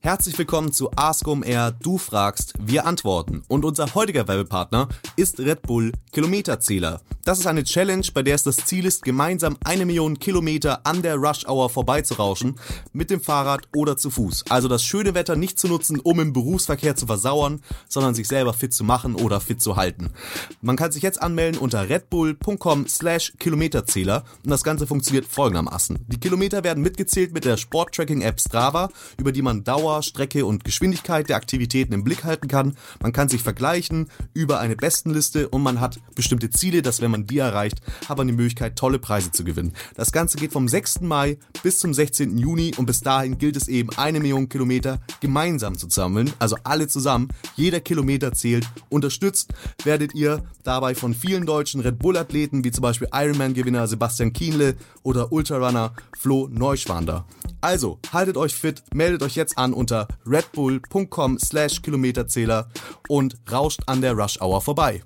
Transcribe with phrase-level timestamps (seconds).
[0.00, 1.72] Herzlich willkommen zu Ask OMR.
[1.72, 3.42] Du fragst, wir antworten.
[3.48, 7.00] Und unser heutiger Werbepartner ist Red Bull Kilometerzähler.
[7.28, 11.02] Das ist eine Challenge, bei der es das Ziel ist, gemeinsam eine Million Kilometer an
[11.02, 12.58] der Rush Hour vorbeizurauschen,
[12.94, 14.46] mit dem Fahrrad oder zu Fuß.
[14.48, 18.54] Also das schöne Wetter nicht zu nutzen, um im Berufsverkehr zu versauern, sondern sich selber
[18.54, 20.14] fit zu machen oder fit zu halten.
[20.62, 25.98] Man kann sich jetzt anmelden unter redbull.com slash Kilometerzähler und das Ganze funktioniert folgendermaßen.
[26.06, 28.88] Die Kilometer werden mitgezählt mit der Sporttracking-App Strava,
[29.18, 32.74] über die man Dauer, Strecke und Geschwindigkeit der Aktivitäten im Blick halten kann.
[33.02, 37.17] Man kann sich vergleichen über eine Bestenliste und man hat bestimmte Ziele, dass wenn man
[37.26, 39.72] die erreicht, hat man die Möglichkeit, tolle Preise zu gewinnen.
[39.94, 41.00] Das Ganze geht vom 6.
[41.02, 42.38] Mai bis zum 16.
[42.38, 46.88] Juni und bis dahin gilt es eben, eine Million Kilometer gemeinsam zu sammeln, also alle
[46.88, 47.28] zusammen.
[47.56, 48.68] Jeder Kilometer zählt.
[48.88, 49.52] Unterstützt
[49.84, 55.32] werdet ihr dabei von vielen deutschen Red Bull-Athleten, wie zum Beispiel Ironman-Gewinner Sebastian Kienle oder
[55.32, 57.24] Ultrarunner Flo Neuschwander.
[57.60, 62.68] Also, haltet euch fit, meldet euch jetzt an unter redbull.com slash Kilometerzähler
[63.08, 65.02] und rauscht an der Rush Hour vorbei.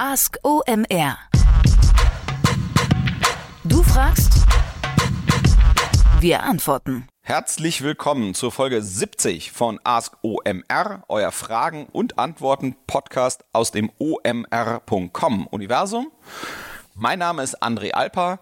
[0.00, 1.18] Ask OMR.
[3.64, 4.46] Du fragst,
[6.20, 7.08] wir antworten.
[7.20, 13.90] Herzlich willkommen zur Folge 70 von Ask OMR, euer Fragen und Antworten Podcast aus dem
[13.98, 16.12] omr.com Universum.
[16.94, 18.38] Mein Name ist André Alper.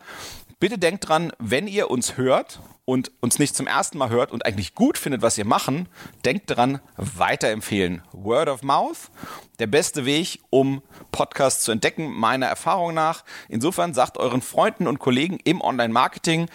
[0.61, 4.47] Bitte denkt dran, wenn ihr uns hört und uns nicht zum ersten Mal hört und
[4.47, 5.89] eigentlich gut findet, was wir machen,
[6.25, 8.01] denkt dran, weiterempfehlen.
[8.13, 9.11] Word of Mouth,
[9.59, 10.81] der beste Weg, um
[11.13, 13.25] Podcasts zu entdecken, meiner Erfahrung nach.
[13.49, 16.49] Insofern sagt euren Freunden und Kollegen im Online-Marketing,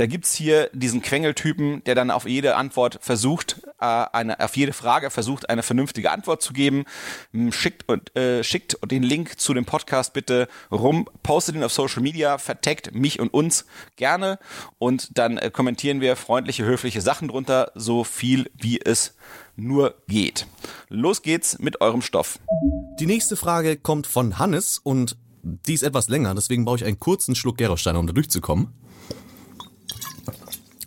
[0.00, 4.72] da gibt's hier diesen Quengeltypen, der dann auf jede Antwort versucht, äh, eine, auf jede
[4.72, 6.86] Frage versucht, eine vernünftige Antwort zu geben.
[7.50, 7.84] Schickt,
[8.16, 12.94] äh, schickt den Link zu dem Podcast bitte rum, postet ihn auf Social Media, verteckt
[12.94, 14.38] mich und uns gerne
[14.78, 19.14] und dann äh, kommentieren wir freundliche, höfliche Sachen drunter, so viel wie es
[19.54, 20.46] nur geht.
[20.88, 22.38] Los geht's mit eurem Stoff.
[22.98, 26.98] Die nächste Frage kommt von Hannes und die ist etwas länger, deswegen brauche ich einen
[26.98, 28.72] kurzen Schluck Gerolsteiner, um da durchzukommen.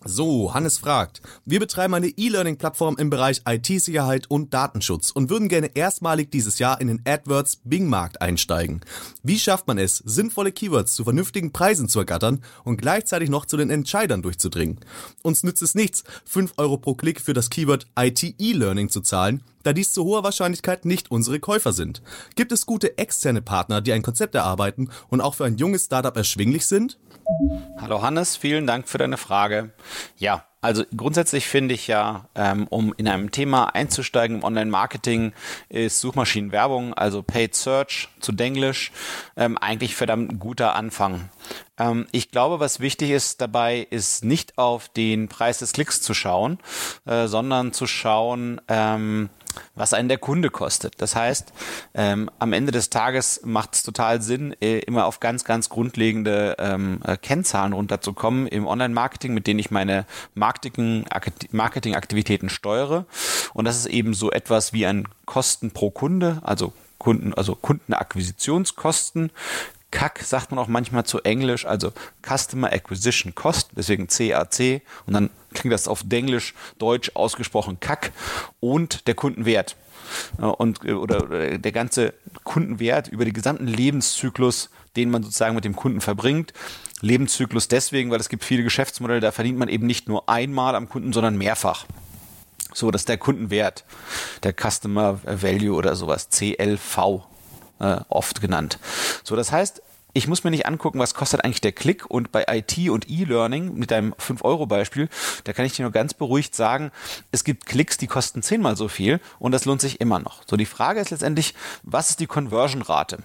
[0.06, 5.76] So, Hannes fragt, wir betreiben eine E-Learning-Plattform im Bereich IT-Sicherheit und Datenschutz und würden gerne
[5.76, 8.82] erstmalig dieses Jahr in den AdWords Bing-Markt einsteigen.
[9.24, 13.56] Wie schafft man es, sinnvolle Keywords zu vernünftigen Preisen zu ergattern und gleichzeitig noch zu
[13.56, 14.82] den Entscheidern durchzudringen?
[15.22, 19.72] Uns nützt es nichts, 5 Euro pro Klick für das Keyword IT-E-Learning zu zahlen, da
[19.72, 22.02] dies zu hoher Wahrscheinlichkeit nicht unsere Käufer sind.
[22.36, 26.16] Gibt es gute externe Partner, die ein Konzept erarbeiten und auch für ein junges Startup
[26.16, 27.00] erschwinglich sind?
[27.78, 29.72] Hallo Hannes, vielen Dank für deine Frage.
[30.18, 35.34] Ja, also grundsätzlich finde ich ja, ähm, um in einem Thema einzusteigen im Online-Marketing,
[35.70, 38.92] ist Suchmaschinenwerbung, also Paid Search zu Denglisch,
[39.36, 41.30] ähm, eigentlich verdammt guter Anfang.
[41.78, 46.14] Ähm, ich glaube, was wichtig ist dabei, ist nicht auf den Preis des Klicks zu
[46.14, 46.60] schauen,
[47.06, 48.62] äh, sondern zu schauen,
[49.76, 51.02] was einen der Kunde kostet.
[51.02, 51.54] Das heißt,
[51.94, 56.56] ähm, am Ende des Tages macht es total Sinn, äh, immer auf ganz, ganz grundlegende
[56.60, 60.06] ähm, äh, Kennzahlen runterzukommen im Online-Marketing, mit denen ich meine
[60.36, 63.06] Marketing-Aktivitäten steuere.
[63.54, 69.32] Und das ist eben so etwas wie ein Kosten pro Kunde, also Kunden, also Kundenakquisitionskosten.
[69.94, 71.94] CAC sagt man auch manchmal zu Englisch, also
[72.28, 78.12] Customer Acquisition Cost, deswegen CAC und dann klingt das auf Englisch, Deutsch ausgesprochen CAC
[78.60, 79.76] und der Kundenwert.
[80.40, 86.02] Und, oder der ganze Kundenwert über den gesamten Lebenszyklus, den man sozusagen mit dem Kunden
[86.02, 86.54] verbringt.
[87.02, 90.90] Lebenszyklus deswegen, weil es gibt viele Geschäftsmodelle, da verdient man eben nicht nur einmal am
[90.90, 91.86] Kunden, sondern mehrfach.
[92.74, 93.86] So, das ist der Kundenwert,
[94.42, 97.24] der Customer Value oder sowas, CLV
[97.84, 98.80] äh, oft genannt.
[99.24, 99.82] So, das heißt,
[100.16, 103.74] ich muss mir nicht angucken, was kostet eigentlich der Klick und bei IT und E-Learning
[103.74, 105.10] mit deinem 5-Euro-Beispiel,
[105.44, 106.92] da kann ich dir nur ganz beruhigt sagen,
[107.32, 110.44] es gibt Klicks, die kosten zehnmal so viel und das lohnt sich immer noch.
[110.46, 113.24] So, die Frage ist letztendlich, was ist die Conversion-Rate?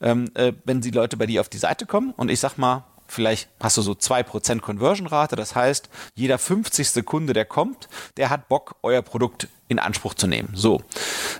[0.00, 2.84] Ähm, äh, wenn die Leute bei dir auf die Seite kommen und ich sag mal,
[3.06, 5.36] vielleicht hast du so 2% Conversion-Rate.
[5.36, 7.04] Das heißt, jeder 50.
[7.04, 10.50] Kunde, der kommt, der hat Bock, euer Produkt in Anspruch zu nehmen.
[10.54, 10.82] So.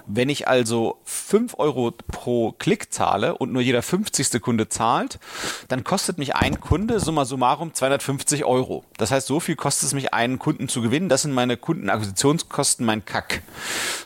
[0.07, 4.41] Wenn ich also 5 Euro pro Klick zahle und nur jeder 50.
[4.41, 5.19] Kunde zahlt,
[5.69, 8.85] dann kostet mich ein Kunde summa summarum 250 Euro.
[8.97, 11.09] Das heißt, so viel kostet es mich, einen Kunden zu gewinnen.
[11.09, 13.43] Das sind meine Kundenakquisitionskosten, mein Kack.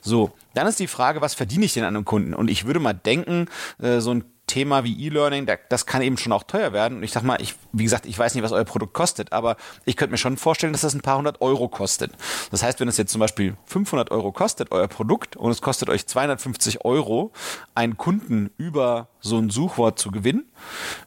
[0.02, 0.32] So.
[0.54, 2.34] Dann ist die Frage, was verdiene ich denn an einem Kunden?
[2.34, 3.46] Und ich würde mal denken,
[3.80, 6.98] äh, so ein Thema wie E-Learning, das kann eben schon auch teuer werden.
[6.98, 9.56] Und ich sag mal, ich, wie gesagt, ich weiß nicht, was euer Produkt kostet, aber
[9.84, 12.10] ich könnte mir schon vorstellen, dass das ein paar hundert Euro kostet.
[12.50, 15.88] Das heißt, wenn es jetzt zum Beispiel 500 Euro kostet, euer Produkt, und es kostet
[15.88, 17.30] euch 250 Euro,
[17.76, 20.44] einen Kunden über so ein Suchwort zu gewinnen,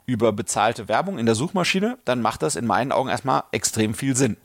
[0.05, 4.15] über bezahlte Werbung in der Suchmaschine, dann macht das in meinen Augen erstmal extrem viel
[4.15, 4.37] Sinn.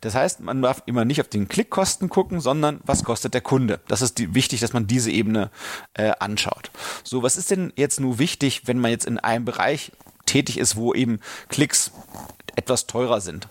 [0.00, 3.80] Das heißt, man darf immer nicht auf den Klickkosten gucken, sondern was kostet der Kunde.
[3.88, 5.50] Das ist die, wichtig, dass man diese Ebene
[5.94, 6.70] äh, anschaut.
[7.04, 9.92] So, was ist denn jetzt nur wichtig, wenn man jetzt in einem Bereich
[10.26, 11.90] tätig ist, wo eben Klicks
[12.58, 13.48] etwas teurer sind.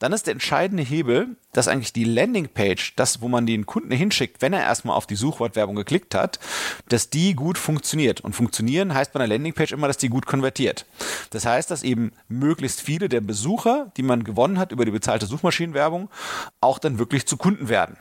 [0.00, 4.42] Dann ist der entscheidende Hebel, dass eigentlich die Landingpage, das, wo man den Kunden hinschickt,
[4.42, 6.40] wenn er erstmal auf die Suchwortwerbung geklickt hat,
[6.88, 8.20] dass die gut funktioniert.
[8.20, 10.84] Und funktionieren heißt bei einer Landingpage immer, dass die gut konvertiert.
[11.30, 15.26] Das heißt, dass eben möglichst viele der Besucher, die man gewonnen hat über die bezahlte
[15.26, 16.10] Suchmaschinenwerbung,
[16.60, 17.96] auch dann wirklich zu Kunden werden.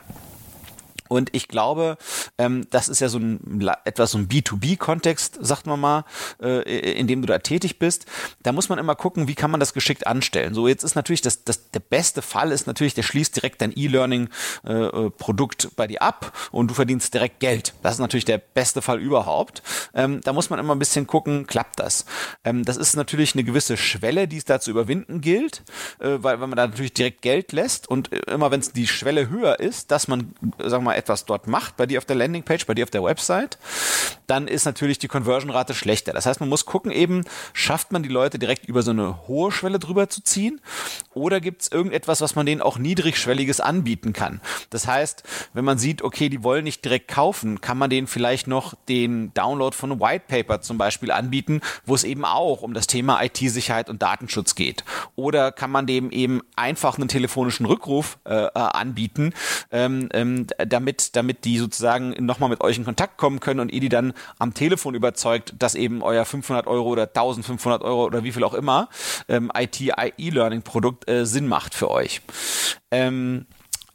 [1.09, 1.97] Und ich glaube,
[2.37, 6.05] ähm, das ist ja so ein etwas so ein B2B-Kontext, sagt man mal,
[6.41, 6.61] äh,
[6.91, 8.05] in dem du da tätig bist.
[8.43, 10.53] Da muss man immer gucken, wie kann man das geschickt anstellen.
[10.53, 13.75] So, jetzt ist natürlich das, das der beste Fall ist natürlich, der schließt direkt dein
[13.75, 17.73] E-Learning-Produkt äh, bei dir ab und du verdienst direkt Geld.
[17.81, 19.63] Das ist natürlich der beste Fall überhaupt.
[19.95, 22.05] Ähm, da muss man immer ein bisschen gucken, klappt das?
[22.43, 25.63] Ähm, das ist natürlich eine gewisse Schwelle, die es da zu überwinden gilt,
[25.99, 28.87] äh, weil, weil man da natürlich direkt Geld lässt und äh, immer wenn es die
[28.87, 32.15] Schwelle höher ist, dass man, sagen wir mal, etwas dort macht, bei dir auf der
[32.15, 33.57] Landingpage, bei dir auf der Website,
[34.27, 36.13] dann ist natürlich die Conversion-Rate schlechter.
[36.13, 39.51] Das heißt, man muss gucken eben, schafft man die Leute direkt über so eine hohe
[39.51, 40.61] Schwelle drüber zu ziehen
[41.13, 44.41] oder gibt es irgendetwas, was man denen auch niedrigschwelliges anbieten kann.
[44.69, 45.23] Das heißt,
[45.53, 49.33] wenn man sieht, okay, die wollen nicht direkt kaufen, kann man denen vielleicht noch den
[49.33, 53.23] Download von einem White Paper zum Beispiel anbieten, wo es eben auch um das Thema
[53.23, 54.83] IT-Sicherheit und Datenschutz geht.
[55.15, 59.33] Oder kann man dem eben einfach einen telefonischen Rückruf äh, äh anbieten,
[59.71, 63.71] ähm, ähm, damit damit, damit die sozusagen nochmal mit euch in Kontakt kommen können und
[63.71, 68.23] ihr die dann am Telefon überzeugt, dass eben euer 500 Euro oder 1500 Euro oder
[68.23, 68.89] wie viel auch immer
[69.27, 72.21] ähm, IT-E-Learning-Produkt äh, Sinn macht für euch.
[72.91, 73.45] Ähm,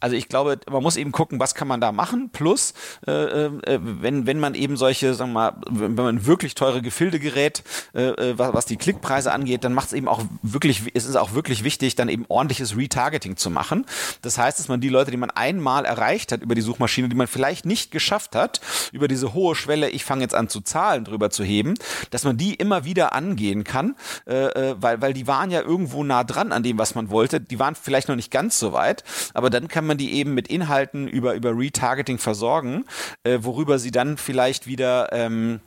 [0.04, 2.28] also ich glaube, man muss eben gucken, was kann man da machen.
[2.30, 2.74] Plus,
[3.06, 7.18] äh, äh, wenn, wenn man eben solche, sagen wir mal, wenn man wirklich teure Gefilde
[7.18, 7.62] gerät,
[7.94, 11.16] äh, äh was, was die Klickpreise angeht, dann macht es eben auch wirklich, es ist
[11.16, 13.86] auch wirklich wichtig, dann eben ordentliches Retargeting zu machen.
[14.20, 17.16] Das heißt, dass man die Leute, die man einmal erreicht hat über die Suchmaschine, die
[17.16, 18.60] man vielleicht nicht geschafft hat,
[18.92, 21.72] über diese hohe Schwelle, ich fange jetzt an zu zahlen, drüber zu heben,
[22.10, 23.96] dass man die immer wieder angehen kann,
[24.26, 27.40] äh, äh, weil, weil die waren ja irgendwo nah dran an dem, was man wollte.
[27.40, 29.02] Die waren vielleicht noch nicht ganz so weit,
[29.32, 32.84] aber dann kann man man die eben mit Inhalten über, über Retargeting versorgen,
[33.22, 35.60] äh, worüber sie dann vielleicht wieder ähm,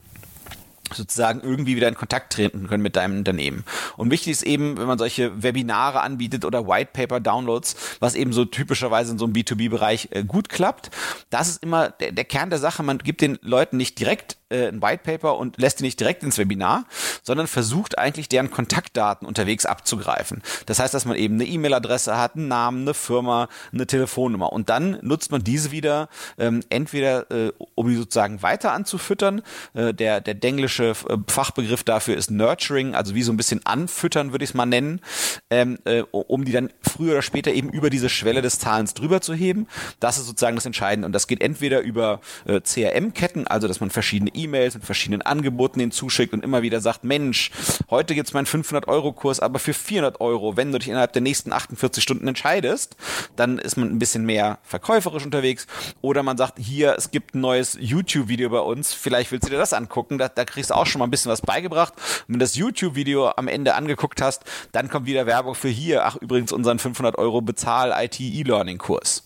[0.94, 3.63] sozusagen irgendwie wieder in Kontakt treten können mit deinem Unternehmen.
[3.97, 8.33] Und wichtig ist eben, wenn man solche Webinare anbietet oder White Paper Downloads, was eben
[8.33, 10.91] so typischerweise in so einem B2B-Bereich äh, gut klappt,
[11.30, 12.83] das ist immer der, der Kern der Sache.
[12.83, 16.23] Man gibt den Leuten nicht direkt äh, ein White Paper und lässt die nicht direkt
[16.23, 16.85] ins Webinar,
[17.23, 20.41] sondern versucht eigentlich deren Kontaktdaten unterwegs abzugreifen.
[20.65, 24.69] Das heißt, dass man eben eine E-Mail-Adresse hat, einen Namen, eine Firma, eine Telefonnummer und
[24.69, 29.41] dann nutzt man diese wieder ähm, entweder, äh, um die sozusagen weiter anzufüttern.
[29.73, 34.31] Äh, der, der englische äh, Fachbegriff dafür ist Nurturing, also wie so ein bisschen anfüttern,
[34.31, 35.01] würde ich es mal nennen,
[35.49, 39.21] ähm, äh, um die dann früher oder später eben über diese Schwelle des Zahlens drüber
[39.21, 39.67] zu heben.
[39.99, 43.89] Das ist sozusagen das Entscheidende und das geht entweder über äh, CRM-Ketten, also dass man
[43.89, 47.51] verschiedene E-Mails mit verschiedenen Angeboten hinzuschickt und immer wieder sagt, Mensch,
[47.89, 52.04] heute gibt's meinen 500-Euro-Kurs, aber für 400 Euro, wenn du dich innerhalb der nächsten 48
[52.04, 52.95] Stunden entscheidest,
[53.36, 55.68] dann ist man ein bisschen mehr verkäuferisch unterwegs.
[56.01, 59.57] Oder man sagt, hier, es gibt ein neues YouTube-Video bei uns, vielleicht willst du dir
[59.57, 61.94] das angucken, da, da kriegst du auch schon mal ein bisschen was beigebracht.
[62.28, 66.16] Und wenn das YouTube-Video am Ende angeguckt hast, dann kommt wieder Werbung für hier, ach
[66.18, 69.23] übrigens unseren 500 Euro Bezahl-IT-E-Learning-Kurs.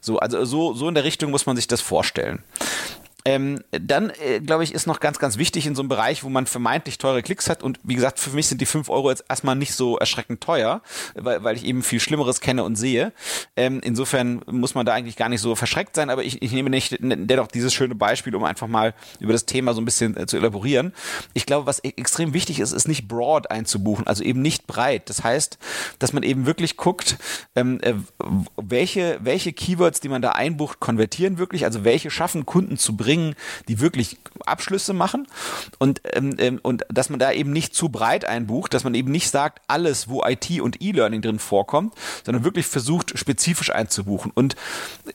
[0.00, 2.42] So, also so, so in der Richtung muss man sich das vorstellen.
[3.30, 6.28] Ähm, dann, äh, glaube ich, ist noch ganz, ganz wichtig in so einem Bereich, wo
[6.28, 7.62] man vermeintlich teure Klicks hat.
[7.62, 10.82] Und wie gesagt, für mich sind die 5 Euro jetzt erstmal nicht so erschreckend teuer,
[11.14, 13.12] weil, weil ich eben viel Schlimmeres kenne und sehe.
[13.56, 16.10] Ähm, insofern muss man da eigentlich gar nicht so verschreckt sein.
[16.10, 19.74] Aber ich, ich nehme nicht dennoch dieses schöne Beispiel, um einfach mal über das Thema
[19.74, 20.92] so ein bisschen äh, zu elaborieren.
[21.32, 25.08] Ich glaube, was e-, extrem wichtig ist, ist nicht broad einzubuchen, also eben nicht breit.
[25.08, 25.56] Das heißt,
[26.00, 27.16] dass man eben wirklich guckt,
[27.54, 27.94] ähm, äh,
[28.56, 33.19] welche, welche Keywords, die man da einbucht, konvertieren wirklich, also welche schaffen Kunden zu bringen
[33.20, 33.34] bringen,
[33.68, 35.26] die wirklich Abschlüsse machen.
[35.78, 39.10] Und, ähm, ähm, und dass man da eben nicht zu breit einbucht, dass man eben
[39.10, 44.56] nicht sagt, alles, wo IT und E-Learning drin vorkommt, sondern wirklich versucht, spezifisch einzubuchen und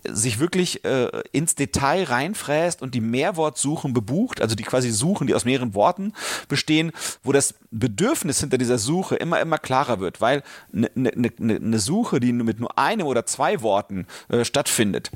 [0.03, 5.33] sich wirklich äh, ins Detail reinfräst und die Mehrwortsuchen bebucht, also die quasi Suchen, die
[5.33, 6.13] aus mehreren Worten
[6.47, 6.91] bestehen,
[7.24, 10.43] wo das Bedürfnis hinter dieser Suche immer, immer klarer wird, weil
[10.74, 15.12] eine ne, ne, ne Suche, die mit nur einem oder zwei Worten äh, stattfindet,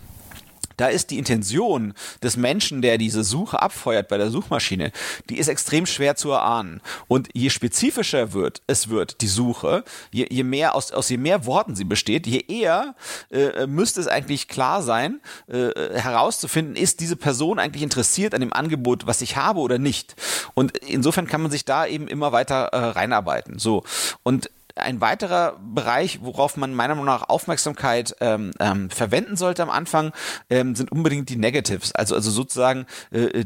[0.80, 1.94] da ist die Intention
[2.24, 4.92] des Menschen, der diese Suche abfeuert bei der Suchmaschine,
[5.30, 6.82] die ist extrem schwer zu erahnen.
[7.08, 11.46] Und je spezifischer wird es wird, die Suche, je, je mehr aus, aus je mehr
[11.46, 12.96] Worten sie besteht, je eher
[13.30, 18.54] äh, müsste es eigentlich klar sein, äh, herauszufinden, ist diese Person eigentlich interessiert an dem
[18.54, 20.16] Angebot, was ich habe oder nicht.
[20.54, 23.60] Und insofern kann man sich da eben immer weiter äh, reinarbeiten.
[23.60, 23.84] So.
[24.24, 29.70] Und ein weiterer Bereich, worauf man meiner Meinung nach Aufmerksamkeit ähm, ähm, verwenden sollte am
[29.70, 30.12] Anfang,
[30.50, 31.94] ähm, sind unbedingt die Negatives.
[31.94, 33.46] Also, also sozusagen, äh,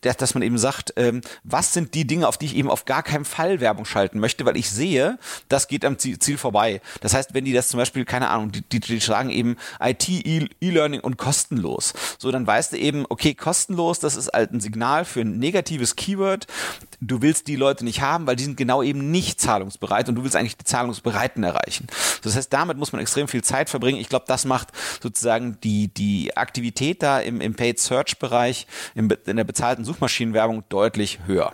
[0.00, 3.02] dass, man eben sagt, ähm, was sind die Dinge, auf die ich eben auf gar
[3.02, 6.80] keinen Fall Werbung schalten möchte, weil ich sehe, das geht am Ziel, vorbei.
[7.00, 10.08] Das heißt, wenn die das zum Beispiel, keine Ahnung, die, die, die sagen eben IT,
[10.08, 11.92] E-Learning und kostenlos.
[12.18, 15.96] So, dann weißt du eben, okay, kostenlos, das ist halt ein Signal für ein negatives
[15.96, 16.46] Keyword.
[17.00, 20.22] Du willst die Leute nicht haben, weil die sind genau eben nicht zahlungsbereit und du
[20.22, 21.86] willst eigentlich die Zahlungsbereiten erreichen.
[22.22, 23.98] Das heißt, damit muss man extrem viel Zeit verbringen.
[23.98, 24.68] Ich glaube, das macht
[25.02, 30.64] sozusagen die, die Aktivität da im, im Paid Search Bereich, in, in der bezahlten Suchmaschinenwerbung
[30.68, 31.52] deutlich höher.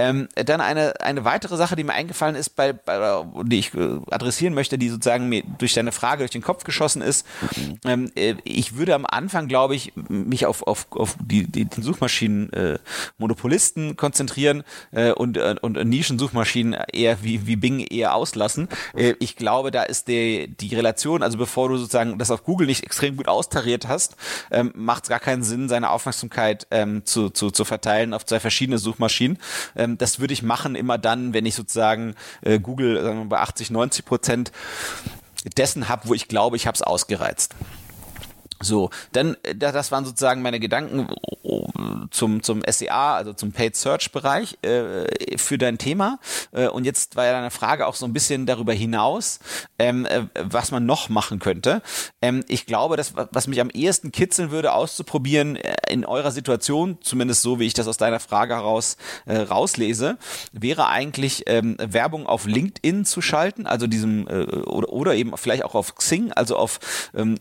[0.00, 3.98] Ähm, dann eine, eine weitere Sache, die mir eingefallen ist, bei, bei, die ich äh,
[4.10, 7.26] adressieren möchte, die sozusagen mir durch deine Frage durch den Kopf geschossen ist.
[7.84, 11.82] Ähm, äh, ich würde am Anfang, glaube ich, mich auf, auf, auf die, die, den
[11.82, 18.70] Suchmaschinen-Monopolisten äh, konzentrieren äh, und, äh, und Nischensuchmaschinen eher wie, wie Bing eher auslassen.
[18.96, 22.68] Äh, ich glaube, da ist die, die Relation, also bevor du sozusagen das auf Google
[22.68, 24.16] nicht extrem gut austariert hast,
[24.50, 28.40] ähm, macht es gar keinen Sinn, seine Aufmerksamkeit ähm, zu, zu, zu verteilen auf zwei
[28.40, 29.36] verschiedene Suchmaschinen.
[29.76, 33.24] Ähm, ähm, das würde ich machen immer dann, wenn ich sozusagen äh, Google sagen wir,
[33.26, 34.52] bei 80, 90 Prozent
[35.56, 37.54] dessen habe, wo ich glaube, ich habe es ausgereizt.
[38.62, 41.08] So, dann, äh, das waren sozusagen meine Gedanken
[42.10, 46.18] zum, zum SEA, also zum Paid Search Bereich äh, für dein Thema.
[46.52, 49.40] Äh, und jetzt war ja deine Frage auch so ein bisschen darüber hinaus,
[49.78, 51.82] ähm, äh, was man noch machen könnte.
[52.20, 56.98] Ähm, ich glaube, das, was mich am ehesten kitzeln würde, auszuprobieren äh, in eurer Situation,
[57.00, 60.18] zumindest so, wie ich das aus deiner Frage heraus äh, rauslese,
[60.52, 65.64] wäre eigentlich ähm, Werbung auf LinkedIn zu schalten, also diesem, äh, oder, oder eben vielleicht
[65.64, 66.80] auch auf Xing, also auf
[67.14, 67.36] ähm,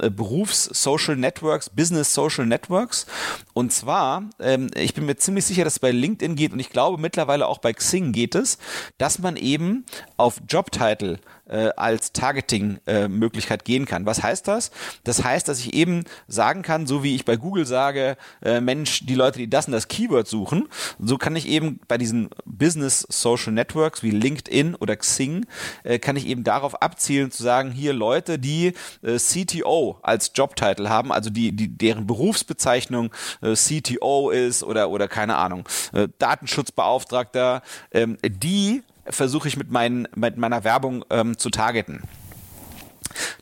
[1.10, 3.06] Berufs-Social Networks, Business Social Networks.
[3.54, 6.70] Und zwar, ähm, ich bin mir ziemlich sicher, dass es bei LinkedIn geht und ich
[6.70, 8.58] glaube mittlerweile auch bei Xing geht es,
[8.98, 9.86] dass man eben
[10.18, 14.06] auf Jobtitle äh, als Targeting-Möglichkeit äh, gehen kann.
[14.06, 14.72] Was heißt das?
[15.04, 19.06] Das heißt, dass ich eben sagen kann, so wie ich bei Google sage, äh, Mensch,
[19.06, 20.68] die Leute, die das und das Keyword suchen,
[21.00, 25.46] so kann ich eben bei diesen Business Social Networks wie LinkedIn oder Xing,
[25.84, 30.90] äh, kann ich eben darauf abzielen zu sagen, hier Leute, die äh, CTO als Jobtitle
[30.90, 37.62] haben, also die, die deren Berufsbezeichnung äh, CTO ist oder oder keine Ahnung, äh, Datenschutzbeauftragter,
[37.92, 42.04] ähm, die versuche ich mit, meinen, mit meiner Werbung ähm, zu targeten.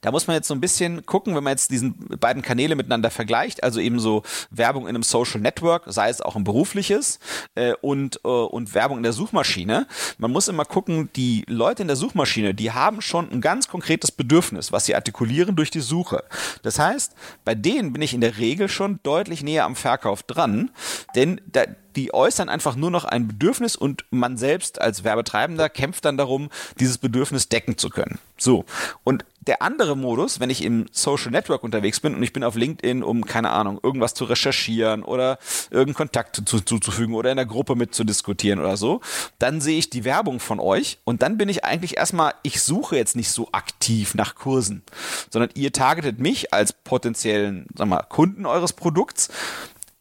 [0.02, 3.10] Da muss man jetzt so ein bisschen gucken, wenn man jetzt diesen beiden Kanäle miteinander
[3.10, 7.20] vergleicht, also eben so Werbung in einem Social Network, sei es auch ein berufliches
[7.56, 9.88] äh, und, äh, und Werbung in der Suchmaschine.
[10.18, 14.12] Man muss immer gucken, die Leute in der Suchmaschine, die haben schon ein ganz konkretes
[14.12, 16.24] Bedürfnis, was sie artikulieren durch die Suche.
[16.64, 20.72] Das heißt, bei denen bin ich in der Regel schon deutlich näher am Verkauf dran,
[21.16, 21.64] denn da,
[21.98, 26.50] die äußern einfach nur noch ein Bedürfnis und man selbst als Werbetreibender kämpft dann darum,
[26.80, 28.20] dieses Bedürfnis decken zu können.
[28.38, 28.66] So.
[29.04, 32.56] Und der andere Modus, wenn ich im Social Network unterwegs bin und ich bin auf
[32.56, 35.40] LinkedIn, um, keine Ahnung, irgendwas zu recherchieren oder
[35.70, 39.02] irgendeinen Kontakt zuzufügen oder in der Gruppe mitzudiskutieren oder so,
[39.40, 42.98] dann sehe ich die Werbung von euch und dann bin ich eigentlich erstmal, ich suche
[42.98, 44.84] jetzt nicht so aktiv nach Kursen,
[45.30, 49.30] sondern ihr targetet mich als potenziellen, sag mal, Kunden eures Produkts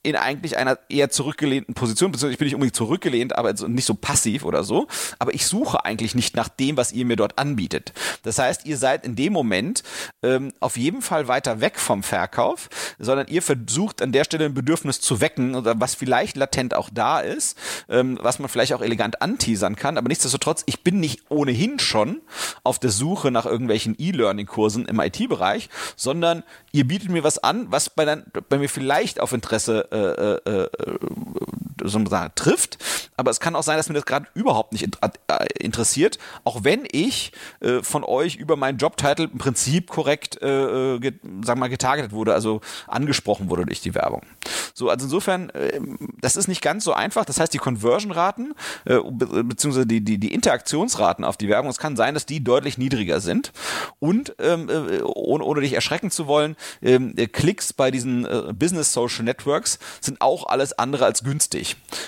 [0.06, 3.94] in eigentlich einer eher zurückgelehnten Position, beziehungsweise ich bin nicht unbedingt zurückgelehnt, aber nicht so
[3.94, 4.86] passiv oder so,
[5.18, 7.92] aber ich suche eigentlich nicht nach dem, was ihr mir dort anbietet.
[8.22, 9.82] Das heißt, ihr seid in dem Moment
[10.22, 12.68] ähm, auf jeden Fall weiter weg vom Verkauf,
[13.00, 16.88] sondern ihr versucht an der Stelle ein Bedürfnis zu wecken oder was vielleicht latent auch
[16.92, 17.58] da ist,
[17.88, 22.20] ähm, was man vielleicht auch elegant anteasern kann, aber nichtsdestotrotz, ich bin nicht ohnehin schon
[22.62, 27.90] auf der Suche nach irgendwelchen E-Learning-Kursen im IT-Bereich, sondern ihr bietet mir was an, was
[27.90, 30.68] bei, dann, bei mir vielleicht auf Interesse äh, äh,
[31.82, 32.78] so sagen, trifft.
[33.16, 36.86] Aber es kann auch sein, dass mir das gerade überhaupt nicht äh, interessiert, auch wenn
[36.90, 41.68] ich äh, von euch über meinen Jobtitel im Prinzip korrekt, äh, get, sagen wir mal,
[41.68, 44.22] getargetet wurde, also angesprochen wurde durch die Werbung.
[44.74, 45.80] So, also insofern, äh,
[46.20, 47.24] das ist nicht ganz so einfach.
[47.24, 48.54] Das heißt, die Conversion-Raten
[48.84, 52.44] äh, be beziehungsweise die, die, die Interaktionsraten auf die Werbung, es kann sein, dass die
[52.44, 53.52] deutlich niedriger sind.
[53.98, 58.92] Und ähm, äh, ohne, ohne dich erschrecken zu wollen, ähm, Klicks bei diesen äh, Business
[58.92, 61.65] Social Networks sind auch alles andere als günstig.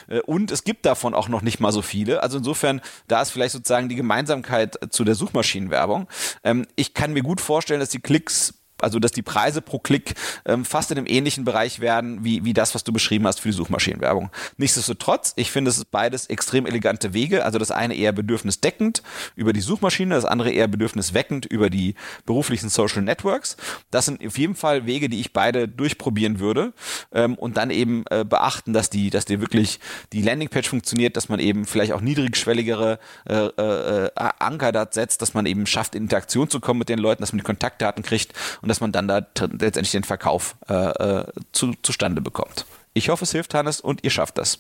[0.09, 2.23] Äh, und es gibt davon auch noch nicht mal so viele.
[2.23, 6.07] Also insofern, da ist vielleicht sozusagen die Gemeinsamkeit zu der Suchmaschinenwerbung.
[6.45, 10.15] Ähm, ich kann mir gut vorstellen, dass die Klicks also dass die Preise pro Klick
[10.45, 13.49] ähm, fast in einem ähnlichen Bereich werden wie, wie das, was du beschrieben hast für
[13.49, 14.31] die Suchmaschinenwerbung.
[14.57, 17.45] Nichtsdestotrotz, ich finde, es ist beides extrem elegante Wege.
[17.45, 19.03] Also das eine eher bedürfnisdeckend
[19.37, 21.95] über die Suchmaschine, das andere eher bedürfnisweckend über die
[22.27, 23.57] beruflichen Social Networks.
[23.91, 26.73] Das sind auf jeden Fall Wege, die ich beide durchprobieren würde
[27.13, 29.81] ähm, und dann eben äh, beachten, dass die, dass die wirklich
[30.13, 35.35] die Landingpage funktioniert, dass man eben vielleicht auch niedrigschwelligere äh, äh, Anker da setzt, dass
[35.35, 38.33] man eben schafft, in Interaktion zu kommen mit den Leuten, dass man die Kontaktdaten kriegt
[38.69, 42.67] und dass man dann da letztendlich den Verkauf äh, äh, zu, zustande bekommt.
[42.93, 44.59] Ich hoffe, es hilft, Hannes, und ihr schafft das.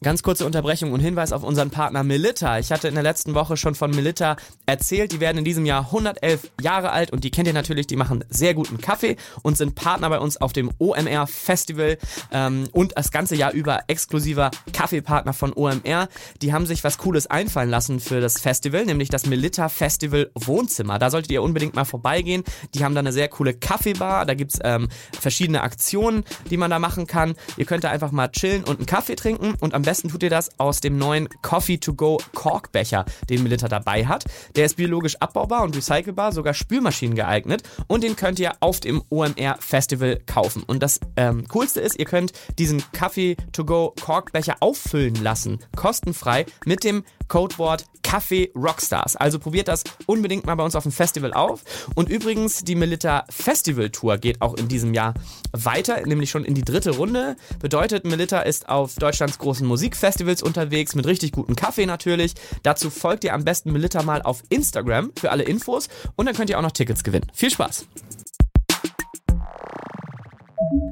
[0.00, 2.60] Ganz kurze Unterbrechung und Hinweis auf unseren Partner Melitta.
[2.60, 5.10] Ich hatte in der letzten Woche schon von Melitta erzählt.
[5.10, 7.88] Die werden in diesem Jahr 111 Jahre alt und die kennt ihr natürlich.
[7.88, 11.98] Die machen sehr guten Kaffee und sind Partner bei uns auf dem OMR Festival
[12.30, 16.08] ähm, und das ganze Jahr über exklusiver Kaffeepartner von OMR.
[16.42, 21.00] Die haben sich was Cooles einfallen lassen für das Festival, nämlich das Melitta Festival Wohnzimmer.
[21.00, 22.44] Da solltet ihr unbedingt mal vorbeigehen.
[22.72, 24.26] Die haben da eine sehr coole Kaffeebar.
[24.26, 24.88] Da gibt's ähm,
[25.18, 27.34] verschiedene Aktionen, die man da machen kann.
[27.56, 30.28] Ihr könnt da einfach mal chillen und einen Kaffee trinken und am besten tut ihr
[30.28, 34.26] das aus dem neuen Coffee to Go Korkbecher, den Melitta dabei hat.
[34.54, 39.02] Der ist biologisch abbaubar und recycelbar, sogar Spülmaschinen geeignet und den könnt ihr auf dem
[39.08, 40.62] OMR Festival kaufen.
[40.62, 46.44] Und das ähm, Coolste ist, ihr könnt diesen Coffee to Go Korkbecher auffüllen lassen, kostenfrei
[46.66, 49.16] mit dem Codewort Kaffee Rockstars.
[49.16, 51.62] Also probiert das unbedingt mal bei uns auf dem Festival auf.
[51.94, 55.14] Und übrigens, die Melitta Festival Tour geht auch in diesem Jahr
[55.52, 57.36] weiter, nämlich schon in die dritte Runde.
[57.60, 62.34] Bedeutet, Melitta ist auf Deutschlands großen Musikfestivals unterwegs mit richtig gutem Kaffee natürlich.
[62.62, 66.50] Dazu folgt ihr am besten Melitta mal auf Instagram für alle Infos und dann könnt
[66.50, 67.26] ihr auch noch Tickets gewinnen.
[67.34, 67.86] Viel Spaß!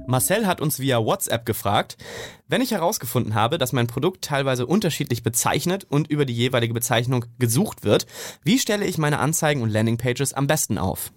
[0.06, 1.96] Marcel hat uns via WhatsApp gefragt,
[2.48, 7.24] wenn ich herausgefunden habe, dass mein Produkt teilweise unterschiedlich bezeichnet und über die jeweilige Bezeichnung
[7.38, 8.06] gesucht wird,
[8.44, 11.12] wie stelle ich meine Anzeigen und Landingpages am besten auf?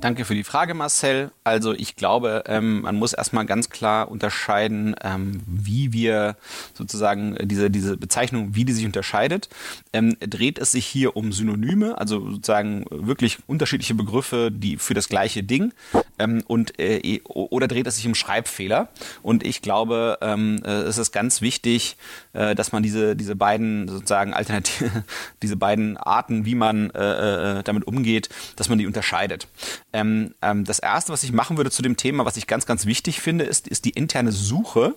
[0.00, 1.30] Danke für die Frage, Marcel.
[1.42, 6.36] Also ich glaube, ähm, man muss erstmal ganz klar unterscheiden, ähm, wie wir
[6.74, 9.48] sozusagen diese, diese Bezeichnung, wie die sich unterscheidet.
[9.92, 15.08] Ähm, dreht es sich hier um Synonyme, also sozusagen wirklich unterschiedliche Begriffe, die für das
[15.08, 15.72] gleiche Ding,
[16.18, 18.88] ähm, und äh, oder dreht es sich um Schreibfehler?
[19.22, 21.96] Und ich glaube, ähm, äh, es ist ganz wichtig,
[22.32, 25.04] äh, dass man diese diese beiden sozusagen alternative,
[25.42, 29.48] diese beiden Arten, wie man äh, äh, damit umgeht, dass man die unterscheidet.
[29.92, 32.86] Ähm, ähm, das erste, was ich machen würde zu dem Thema, was ich ganz, ganz
[32.86, 34.94] wichtig finde, ist, ist die interne Suche,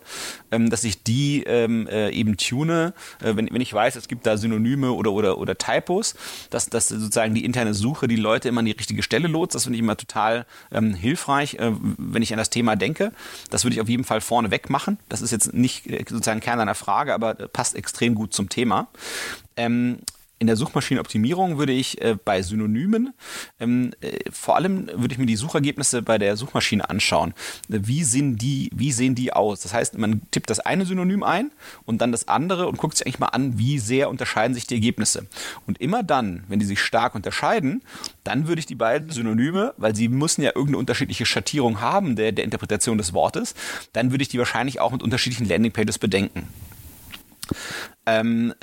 [0.51, 4.25] ähm, dass ich die ähm, äh, eben tune, äh, wenn, wenn ich weiß, es gibt
[4.25, 6.15] da Synonyme oder, oder, oder Typos,
[6.49, 9.55] dass, dass sozusagen die interne Suche die Leute immer an die richtige Stelle lotst.
[9.55, 13.11] Das finde ich immer total ähm, hilfreich, äh, wenn ich an das Thema denke.
[13.49, 14.97] Das würde ich auf jeden Fall vorne weg machen.
[15.09, 18.87] Das ist jetzt nicht äh, sozusagen Kern deiner Frage, aber passt extrem gut zum Thema.
[19.55, 19.99] Ähm,
[20.39, 23.13] in der Suchmaschinenoptimierung würde ich äh, bei Synonymen,
[23.59, 27.33] ähm, äh, vor allem würde ich mir die Suchergebnisse bei der Suchmaschine anschauen.
[27.67, 29.59] Wie sehen die, wie sehen die aus?
[29.59, 31.51] Das heißt, man tippt das eine Synonym ein
[31.85, 34.75] und dann das andere und guckt sich eigentlich mal an, wie sehr unterscheiden sich die
[34.75, 35.27] Ergebnisse.
[35.67, 37.83] Und immer dann, wenn die sich stark unterscheiden,
[38.23, 42.31] dann würde ich die beiden Synonyme, weil sie müssen ja irgendeine unterschiedliche Schattierung haben der,
[42.31, 43.55] der Interpretation des Wortes,
[43.91, 46.47] dann würde ich die wahrscheinlich auch mit unterschiedlichen Landingpages bedenken.
[48.09, 48.53] Ähm,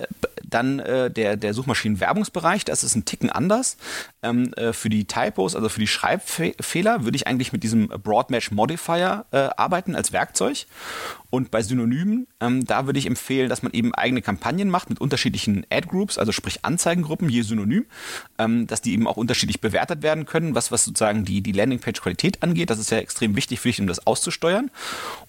[0.48, 3.76] dann äh, der, der Suchmaschinenwerbungsbereich, das ist ein Ticken anders.
[4.22, 8.50] Ähm, äh, für die Typos, also für die Schreibfehler, würde ich eigentlich mit diesem Broadmatch
[8.50, 10.66] Modifier äh, arbeiten als Werkzeug.
[11.30, 15.00] Und bei Synonymen, ähm, da würde ich empfehlen, dass man eben eigene Kampagnen macht mit
[15.00, 17.86] unterschiedlichen Ad-Groups, also sprich Anzeigengruppen, je Synonym,
[18.38, 22.42] ähm, dass die eben auch unterschiedlich bewertet werden können, was, was sozusagen die, die Landingpage-Qualität
[22.42, 22.70] angeht.
[22.70, 24.70] Das ist ja extrem wichtig für dich, um das auszusteuern.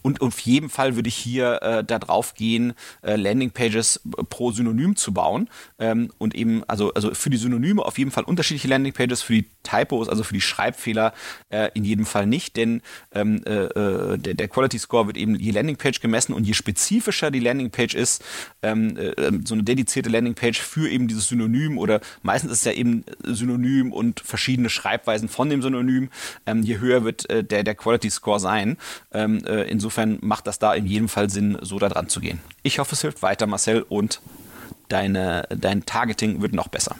[0.01, 4.95] Und auf jeden Fall würde ich hier äh, da drauf gehen, äh, Landingpages pro Synonym
[4.95, 5.49] zu bauen.
[5.79, 9.45] Ähm, und eben, also, also für die Synonyme auf jeden Fall unterschiedliche Landingpages, für die
[9.63, 11.13] Typos, also für die Schreibfehler
[11.49, 12.81] äh, in jedem Fall nicht, denn
[13.13, 17.31] ähm, äh, äh der, der Quality Score wird eben je Landingpage gemessen und je spezifischer
[17.31, 18.23] die Landingpage ist,
[18.61, 19.13] ähm, äh,
[19.45, 23.91] so eine dedizierte Landingpage für eben dieses Synonym oder meistens ist es ja eben Synonym
[23.91, 26.09] und verschiedene Schreibweisen von dem Synonym,
[26.45, 28.77] ähm, je höher wird äh, der, der Quality Score sein.
[29.11, 32.39] Ähm, äh, insofern macht das da in jedem Fall Sinn, so da dran zu gehen.
[32.63, 34.21] Ich hoffe, es hilft weiter, Marcel, und
[34.89, 36.95] deine, dein Targeting wird noch besser.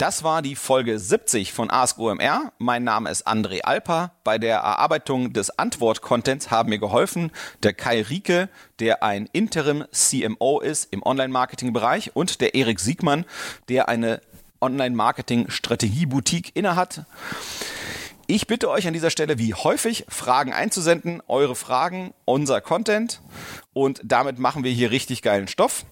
[0.00, 2.52] Das war die Folge 70 von Ask OMR.
[2.56, 4.12] Mein Name ist André Alper.
[4.24, 7.30] Bei der Erarbeitung des Antwort-Contents haben mir geholfen
[7.62, 13.26] der Kai Rieke, der ein Interim CMO ist im Online-Marketing-Bereich und der Erik Siegmann,
[13.68, 14.22] der eine
[14.62, 17.04] Online-Marketing-Strategie-Boutique innehat.
[18.32, 23.20] Ich bitte euch an dieser Stelle wie häufig Fragen einzusenden, eure Fragen, unser Content
[23.72, 25.84] und damit machen wir hier richtig geilen Stoff.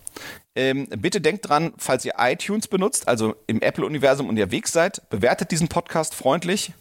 [0.55, 5.67] Ähm, bitte denkt dran, falls ihr iTunes benutzt, also im Apple-Universum unterwegs seid, bewertet diesen
[5.67, 6.75] Podcast freundlich.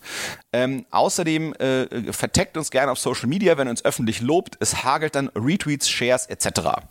[0.54, 4.58] Ähm, außerdem äh, verteckt uns gerne auf Social Media, wenn ihr uns öffentlich lobt.
[4.60, 6.86] Es hagelt dann Retweets, Shares etc.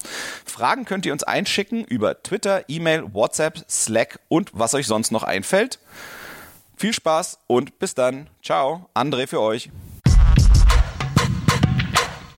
[0.44, 5.22] Fragen könnt ihr uns einschicken über Twitter, E-Mail, WhatsApp, Slack und was euch sonst noch
[5.22, 5.78] einfällt.
[6.76, 8.28] Viel Spaß und bis dann.
[8.42, 8.90] Ciao.
[8.94, 9.70] André für euch.